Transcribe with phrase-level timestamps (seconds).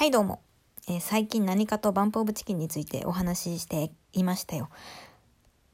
[0.00, 0.40] はいどうも、
[0.88, 4.70] えー最近何かとバンプオブチキンについてお話ししていましたよ。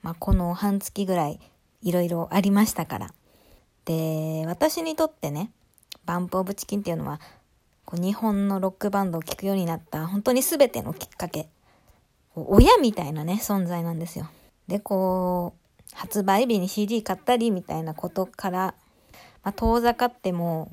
[0.03, 1.39] まあ、この半月ぐらい
[1.81, 3.15] いろいろありましたから。
[3.85, 5.53] で、私にとってね、
[6.07, 7.21] バンプオブチキンっていうのは、
[7.85, 11.49] こう日本のロックバンドを聴くようになった本当に全てのきっかけ。
[12.35, 14.29] 親みたいなね、存在なんですよ。
[14.67, 18.75] で、こう、発売日に CD 買ったりみたいなことから、
[19.45, 20.73] まあ、遠ざかっても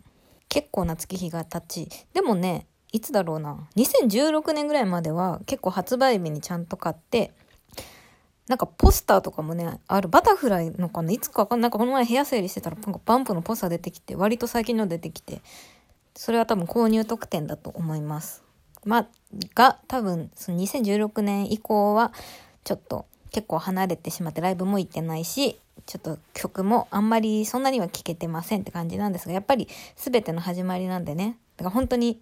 [0.49, 7.33] 結構な月日が経ち、でもね、いつだろうな、2016年ぐらいまでは結構発売日にちゃんと買って、
[8.47, 11.63] なんかポスターとかもね、あるバタフライのかな、いつかわかんない。
[11.63, 15.41] なんかこの前部屋整理してたら、なんかバンプのポスター出てきて、割と最近の出てきて、
[16.15, 18.43] それは多分購入特典だと思います。
[18.85, 19.07] まあ、
[19.55, 22.13] が、多分、その2016年以降は、
[22.63, 31.37] ちょっと結構離れてしまってライブも行ってないし、ちょっと曲もあんまりそんなには聴けてませんって感じなんですが、やっぱり全ての始まりなんでね。
[31.57, 32.21] だから本当に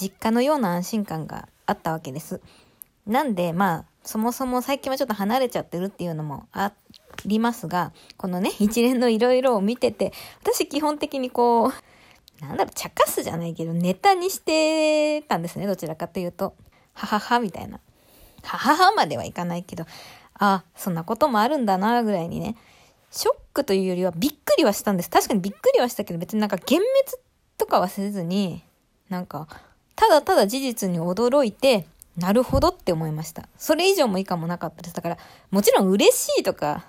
[0.00, 2.40] 実家のような安心感があったわけです。
[3.06, 6.72] なんで、まあ、そもそも最近はちょっと離れちゃってるっていうのもあ
[7.26, 11.72] りますが、このね、 一連のいろいろを見てて、私基本的にこう、
[12.40, 16.54] なんだろう、茶化すじゃないけど、ネタにしてたんですね、どちらかというと。
[16.94, 17.80] ははは、みたいな。
[18.42, 19.84] はははまではいかないけど、
[20.34, 22.56] あ、そんなこともあるんだな、ぐらいにね。
[23.10, 25.10] ショックというよりはびっくりはしたんです。
[25.10, 26.86] 確かにびっくりはしたけど、別になんか幻滅
[27.56, 28.62] とかはせずに、
[29.08, 29.48] なんか、
[29.98, 31.84] ただただ事実に驚いて、
[32.16, 33.48] なるほどって思いました。
[33.58, 34.94] それ以上も以下もなかったです。
[34.94, 35.18] だから、
[35.50, 36.84] もちろん嬉しいとか、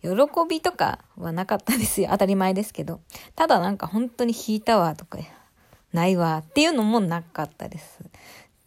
[0.00, 0.10] 喜
[0.48, 2.08] びとかはなかったですよ。
[2.12, 3.00] 当たり前ですけど。
[3.36, 5.18] ただなんか本当に引いたわとか、
[5.92, 7.98] ないわっていうのもなかったです。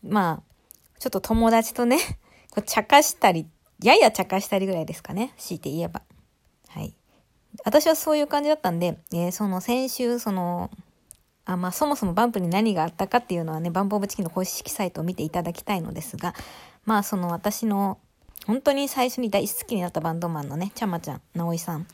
[0.04, 1.98] まあ、ちょっと友達とね、
[2.52, 3.48] こう茶化したり、
[3.82, 5.34] やや茶化したりぐらいですかね。
[5.40, 6.04] 強いて言えば。
[6.68, 6.94] はい。
[7.66, 10.70] 私はそういう感じだったんで、えーその先週、その、
[11.46, 16.34] あまあ、そもそもバンプに何があったかっていうのはね、バンプオブチキンの公式サイトを見ていただきたいのですが、
[16.86, 18.00] まあ、その私の、
[18.46, 21.88] 本当に最初に大好きになったバンドマンのね、ちゃまちゃん、直井さん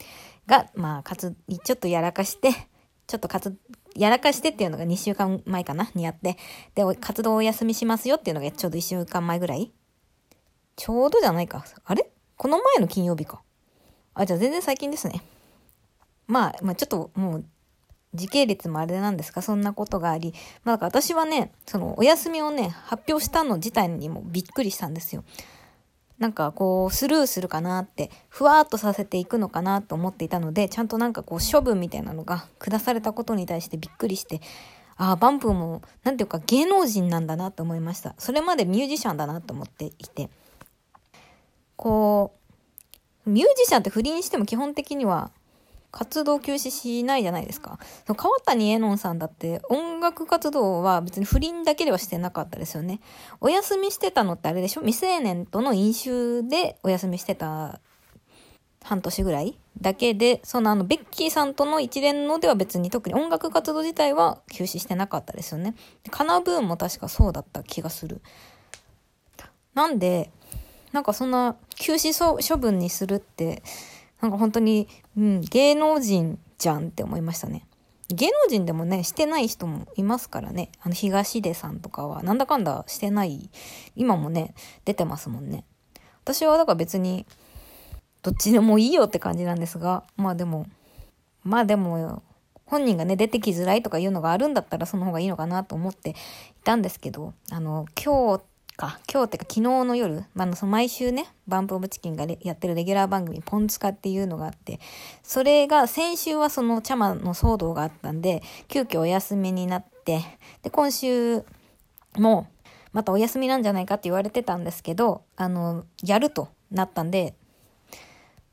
[0.47, 2.51] が、まあ、かつ、ちょっとやらかして、
[3.07, 3.57] ちょっとかつ、
[3.95, 6.37] やらかしてっていうのが2週間前かなにやって、
[6.75, 9.71] で、活動をお休みしますよっていうのがちょうど1週間前ぐらい
[10.75, 11.65] ちょうどじゃないか。
[11.83, 12.09] あれ？
[12.37, 13.41] この前の金曜日か。
[14.13, 15.21] あ、じゃあ全然最近ですね。
[16.27, 17.45] まあ、まあちょっともう、
[18.13, 20.33] 時系列もあれなんですが、そんなことがあり、
[20.63, 25.23] まあだから私はね、そのお休みをね、発表したの自体にもびっくりしたんですよ。
[26.17, 34.41] なんかこう、スルーするかなって、ふわーっとさせていくのかなと思っていたので、ちゃんとなんかこう、処分みたいなのが下されたことに対してびっくりして、
[34.97, 38.15] ああ、バンプも、なんていうか芸能人なんだなと思いました。
[38.17, 40.29] それまでミュージシャンだなと思っていて。
[41.77, 42.33] こ
[43.25, 45.31] う、ミュージシャンって不倫しても基本的には
[45.91, 47.79] 活動休止しないじゃないですか。
[48.15, 52.99] 川谷絵音さんだって音楽活動は別に不倫だけではしてなかったですよね。
[53.41, 54.81] お休みしてたのってあれでしょ？
[54.81, 57.79] 未成年との飲酒でお休みしてた
[58.83, 65.73] 半年ぐらいだけで、そのあのベッキーさんとの一連のでは別に特に音楽活動自体は休止してなかったですよね。
[66.11, 68.21] カナブーンも確かそうだった気がする。
[69.73, 70.31] なんで、
[70.91, 72.13] なんかそんな休止
[72.47, 73.63] 処分にするって、
[74.21, 74.87] なんか本当に、
[75.17, 77.65] うん、芸能人じゃんって思いましたね。
[78.09, 80.71] 芸能人でもね、してない人もいますからね。
[80.81, 83.49] あの、東出さんとかは、なんだかんだしてない、
[83.95, 85.63] 今もね、出てますもんね。
[86.23, 87.27] 私はだから別に、
[88.23, 90.65] どっちでもいいよって感じなんですが、まあでも、
[91.43, 92.23] まあでも、
[92.65, 96.13] 本人がね、出てきづらいとかいうのがあるんだったらその方がいいのかなと思ってい
[96.63, 98.43] たんですけど、あの、今日
[98.79, 104.79] か、今日ってか昨日の夜、まあ、その毎週ね、バンプオブチキンがやってるレギュラー番組、ポンツカっていうのがあって、
[105.21, 110.21] それが先週はそのチャマの騒動があったんで、急遽お休みになって、
[110.63, 111.43] で、今週
[112.17, 112.47] も、
[112.93, 117.33] またお休みなんじゃないかって言われてたんですけど、あの、やるとなったんで、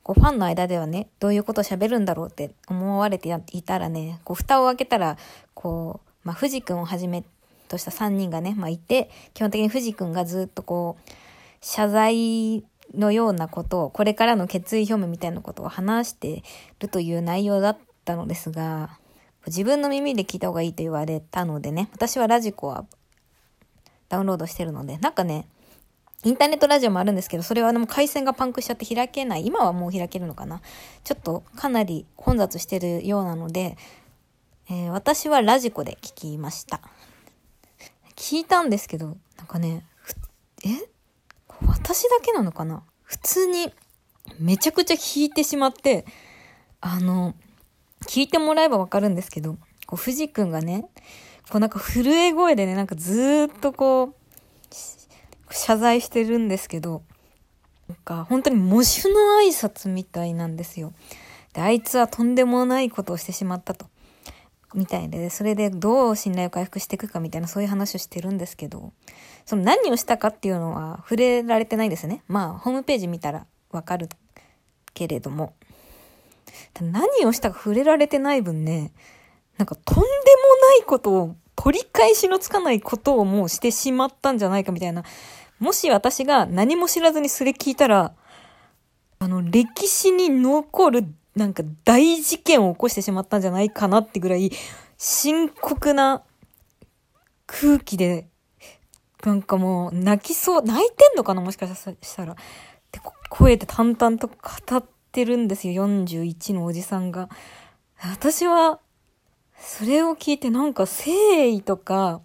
[0.03, 5.17] こうファンの間ではね、どういうことを喋るんだろうって思われていたらね、こう蓋を開けたら、
[5.53, 7.23] こう、まあ、藤君をはじめ
[7.67, 11.11] とした3人がね、まあ、いて、基本的に藤君がずっとこう、
[11.61, 12.63] 謝罪
[12.93, 16.43] のようなことを、これからの決意表明みたいなことを話して
[16.79, 18.97] るという内容だったのですが、
[19.47, 22.85] 自分の耳で聞いた方がいいと言われたのでね、私はラジコは
[24.09, 25.47] ダウンロードしてるので、なんかね、
[26.23, 29.45] インターネットラジオもあるんですけど、それはでも回線がパンクしちゃって開けない。
[29.45, 30.61] 今はもう開けるのかな
[31.03, 33.77] ちょっとかなり混雑してるようなので、
[34.69, 36.81] えー私はラジコで聞きました。
[38.27, 39.85] 聞いたんですけど、なんかね、
[40.65, 40.67] え？
[41.65, 42.83] 私だけなのかな？
[43.03, 43.71] 普通に
[44.37, 46.05] めちゃくちゃ聞いてしまって、
[46.81, 47.35] あの、
[48.01, 49.53] 聞いてもらえばわかるんですけど、
[49.85, 50.89] こう、藤くんがね、
[51.49, 54.13] こうなんか震え声でね、なんかずっとこう、
[55.49, 57.03] 謝罪してるんですけど、
[57.87, 60.91] なんか本当に喪主の挨拶みたいなんですよ。
[61.53, 63.85] で、あいつはとんでもないことをしてしまったと。
[64.73, 68.91] みたいで、それでどう信頼を回復していくかみたいなそういう話をしてるんですけど、
[69.45, 72.23] その何をしたかっていうのは触れられてないですね。
[72.27, 74.09] まあ、ホームページ見たらわかる
[74.93, 75.53] けれども。
[76.81, 78.91] 何をしたか触れられてない分ね、
[79.57, 85.03] なんかとんでもないことを、取り返しのつかないことをもうしてしまったんじゃないかみたいな。
[85.59, 88.13] もし私が何も知らずにそれ聞いたら、
[89.17, 91.05] あの、歴史に残る
[91.37, 94.51] なんか大事件を起こしてしまったんじゃないかなってぐらい
[94.97, 96.23] 深刻な
[97.45, 98.27] 空気で、
[99.23, 102.33] なんかもう泣きそう、泣いてんのかなもしかしたら。
[102.33, 102.35] っ
[102.91, 102.99] て
[103.29, 104.35] 声で淡々と語
[104.77, 107.29] ってるんですよ、41のおじさんが。
[108.01, 108.79] 私は
[109.59, 112.21] それを聞いてなんか誠意とか、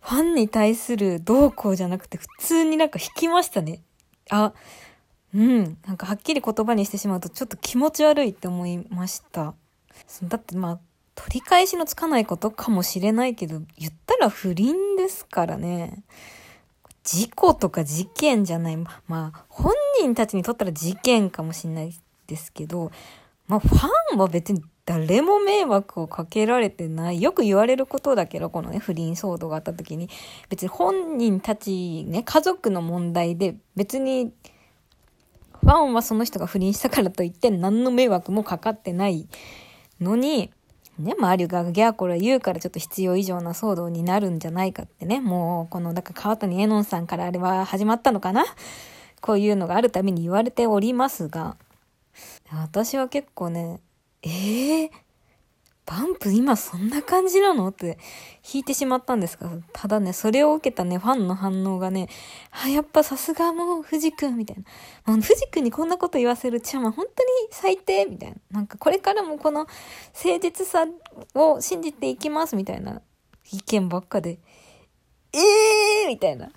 [0.00, 3.82] ファンに対するどうこうじゃなくて普通になんか引きましたね。
[4.30, 4.52] あ、
[5.34, 5.78] うん。
[5.86, 9.54] なんかはっきり言葉にしてしまうとちょっと気持ち悪いって思いました。
[10.24, 10.78] だってまあ、
[11.14, 16.02] 取り返しのつかないことかもしれないけど、言ったら不倫ですからね。
[17.04, 18.76] 事故とか事件じゃない。
[18.76, 21.94] まあ、本人たちにとったら事件かもしれない
[22.26, 22.92] ですけど、
[23.46, 27.20] まあ、ファンは別に誰も迷惑をかけられてない。
[27.20, 30.08] よく言われることだけど、このね、不倫騒動があった時に、
[30.48, 34.32] 別に本人たちね、家族の問題で、別に、
[35.68, 39.28] ファンはその人が不倫したからといって何の迷惑もかかってない
[40.00, 40.50] のに、
[40.98, 48.46] ね、周りがギャーコラ言うからちょっと必要以上な騒動になるんじゃないかってね、もう、この、だから川谷絵音さんからあれは始まったのかな？
[49.20, 51.58] こういうのがあるために言われておりますが、
[52.50, 53.80] 私は結構ね、
[54.22, 54.90] ええー、
[55.90, 57.68] バンプ今そんな感じなの？
[57.68, 57.98] って
[58.44, 62.10] 弾いてしまったんですが、ただね、それを受けたね、ファンの反応がね、
[62.50, 64.56] あ、やっぱさすがもう藤君みたい
[65.06, 65.14] な。
[65.14, 68.36] もう藤君にこんなこと言わせるちゃま本当に最低みたいな。
[68.50, 69.66] なんかこれからもこの
[70.14, 70.86] 誠実さ
[71.34, 73.00] を信じていきますみたいな
[73.50, 74.38] 意見ばっかで、
[75.32, 75.38] え
[76.02, 76.50] えー、みたいな。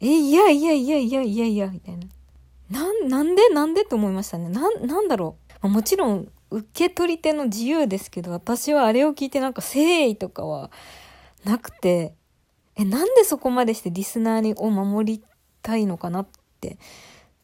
[0.00, 2.06] え、いやいやいやいやいやいや、みたいな。
[2.70, 4.48] なん、なんでなんでって思いましたね。
[4.48, 5.68] な、なんだろう。
[5.68, 10.70] もちろん、受け取り手の自由ですけど、私はあれを聞いてなんか誠意とかは
[11.44, 12.14] なくて、
[12.76, 15.24] え、なんでそこまでしてリスナーにを守り
[15.62, 16.26] たいのかなっ
[16.60, 16.78] て。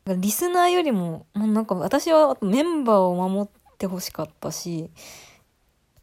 [0.07, 4.91] リスナーよりも、もうなんか私はメンバーを守ってほしかったし、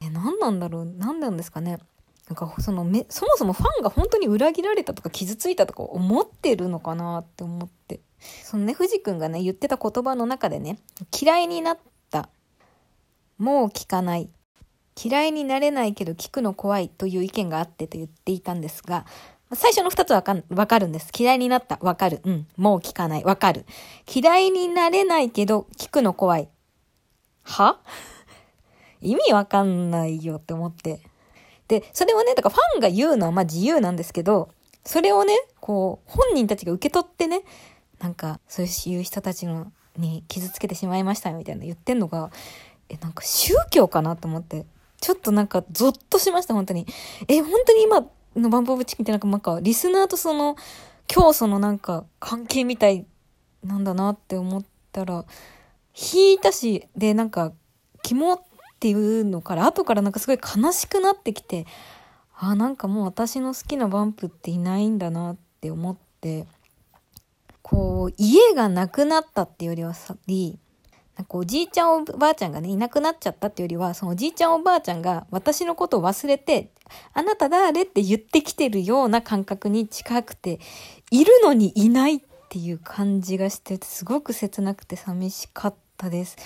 [0.01, 1.79] え、何なんだろう何なんですかね
[2.27, 8.01] なんかそのめ、そもそもファンが本当に裏切られたとか傷ついたとか思ってるのかなって思って。
[8.43, 10.79] そのね、藤君がね、言ってた言葉の中でね、
[11.21, 11.92] 嫌いになった。
[13.37, 14.29] もう聞かない。
[15.01, 19.05] 嫌いになれないけど聞くの怖いという意見があってと言っていたんですが、
[19.53, 21.11] 最初の二つわかわかるんです。
[21.17, 21.77] 嫌いになった。
[21.81, 22.21] わかる。
[22.23, 22.47] うん。
[22.57, 23.23] もう聞かない。
[23.23, 23.65] わかる。
[24.11, 26.49] 嫌いになれないけど聞くの怖い。
[27.43, 27.79] は？
[29.01, 31.01] 意味わかんないよって思って。
[31.67, 34.49] で、それをね、だかファンが言うのはまあ自由なんですけど、
[34.85, 37.41] それをね、こう、本人たちが受け取ってね、
[37.99, 42.31] なんか、そういう人たちのに傷つけてしまいましたよみたいな言ってんのが、
[42.89, 44.65] え、なんか宗教かなと思って、
[44.99, 46.85] ちょっとなんかゾッとしました、本当に。
[47.27, 50.55] え、本当に今のバンプオブチキンってなんかなんか、リスナーとその、
[51.07, 53.05] 教祖のなんか関係みたい
[53.63, 55.25] なんだなって思ったら、
[55.95, 57.53] 引いたし、で、なんか、
[58.01, 58.41] 肝っ
[58.79, 61.65] ていうのから、後からなんかすごい悲しくなってきて、
[62.35, 66.45] あ、なんかもう私の好きなバンプっていないんだなって思って、
[67.61, 70.15] こう、家がなくなったっていうよりはさ、
[71.15, 76.71] なんかおじいちゃんおばあちゃんがね、いなくなっちゃったっていうよりは、そのおじいちゃんおばあちゃんが私のことを忘れて、
[77.13, 80.59] あなた誰って言ってきてるような感覚に近くて、
[81.11, 86.37] いるのにいないっていう感じがして、すごく切なくて寂しかったです。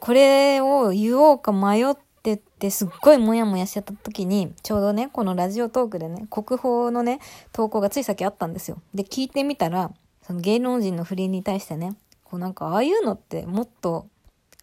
[0.00, 7.20] これを言おうか迷っててすっごいモヤモヤしちゃった時に、ちょうどね、このラジオトークでね、国宝のね、
[7.52, 8.80] 投稿がつい先あったんですよ。
[8.94, 11.94] で、聞いてみたら、その芸能人の不倫に対してね、
[12.34, 14.08] こうなんかああいうのってもっと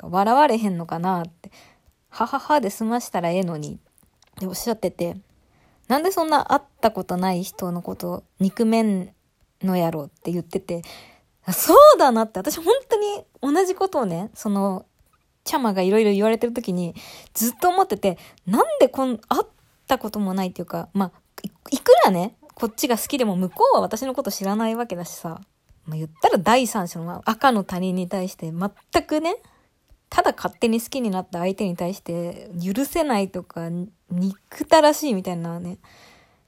[0.01, 1.51] 笑われへんのかなって、
[2.09, 3.79] はははで済ましたらええのにっ
[4.39, 5.15] ておっしゃってて、
[5.87, 9.13] なんでそんな会ったことない人のこと憎めん
[9.63, 10.81] のやろって言ってて、
[11.53, 14.85] そうだなって、私本当に同じことをね、その、
[15.45, 16.93] チャマがいろいろ言われてる時に
[17.33, 19.45] ずっと思ってて、なんでこん、会っ
[19.87, 21.11] たこともないっていうか、まあ、
[21.71, 25.39] いくらね、こっちが好きでも向こうは私のこと知らないわけだしさ、
[25.85, 29.35] まあ、言ったら第三者の、赤の他人に対して全くね、
[30.11, 33.69] ただ勝手に好きになった相手に対して許せないとか
[34.09, 35.77] 憎たらしいみたいなね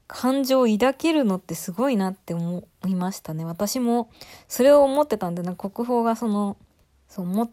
[0.06, 3.46] 感情を抱けるのってすごいなって思いましたね。
[3.46, 4.12] 私も
[4.50, 6.58] それを思ってたんでな国宝がその
[7.08, 7.44] そう思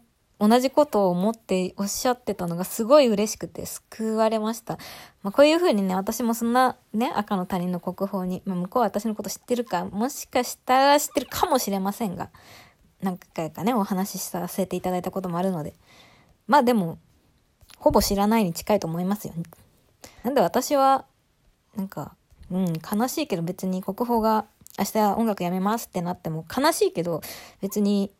[0.41, 4.79] 同じことを思っておっしゃってたのがすごい嬉しくて救われました。
[5.23, 12.31] まあ、こういう風にね、私もそんなね、赤の他人の国宝に、まあ、向こうは私のこと知ってるか、もしかしたら知ってるかもしれませんが、
[13.03, 15.75] 何回かね、お話しさせていただいたこともあるので。
[16.47, 16.99] まあでも、
[17.77, 19.35] ほぼ知らないに近いと思いますよ。
[20.25, 21.05] なんで私は、
[21.77, 22.15] なんか、
[22.51, 24.47] うん、悲しいけど別に国宝が
[24.79, 27.21] 明日音楽やめますってなっても悲しいけど
[27.61, 28.11] 別に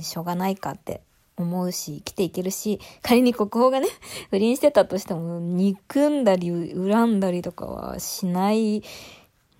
[0.00, 1.02] しょうがないかって
[1.42, 3.88] 思うし、生きていけるし、仮に国宝がね、
[4.30, 8.82] 不倫してたとしても、憎んだり、恨んだりとかはしない、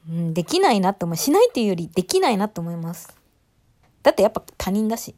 [0.08, 1.16] うん、できないなって思う。
[1.16, 3.16] しないっていうより、できないなって思います。
[4.02, 5.14] だってやっぱ他人だし。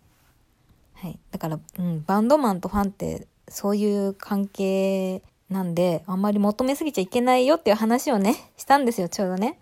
[0.94, 1.18] はい。
[1.30, 9.58] だから、うん、バンドマンとファンって、そういう関係なんで、あんまり求めすぎちゃいけないよっていう話をね、したんですよ、ちょうどね。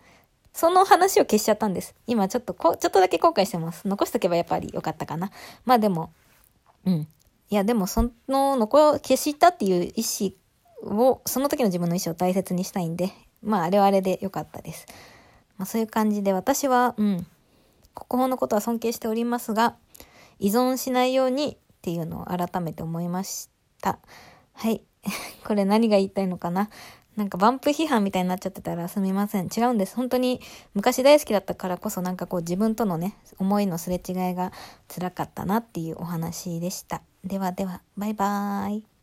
[0.52, 1.95] その話を消しちゃったんです。
[2.07, 3.87] 今ちょっとこ、ちょっとだけ後悔してます。
[3.87, 5.30] 残しとけばやっぱりよかったかな。
[5.64, 6.12] まあでも、
[6.87, 7.09] うん。
[7.51, 10.05] いや、でもその残消したっていう意
[10.83, 14.87] 思を、その時の自分の意思を大切にしたいんで、まああれはあれでよかったです。
[15.59, 17.27] まあそういう感じで私は、うん、
[17.95, 19.77] 国宝のことは尊敬しておりますが、
[20.39, 23.99] 依存しないようにっていうのを改めて思いました。
[24.55, 24.83] はい。
[25.45, 26.71] これ何が言いたいのかな？
[27.17, 29.49] なんかバンプ批判みたいになっちゃってたらすみません。
[29.55, 29.97] 違うんです。
[29.97, 30.40] 本当に
[30.75, 34.52] 昔大好きだったからこそなんかこう自分とのね、思いのすれ違いが
[34.88, 37.02] 辛かったなっていうお話でした。
[37.25, 39.00] ではでは、バイバーイ。